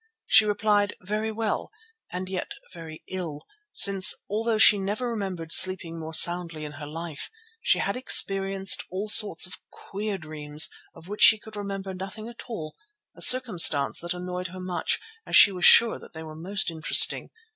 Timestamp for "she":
0.25-0.45, 4.57-4.79, 7.61-7.77, 11.21-11.37, 15.35-15.51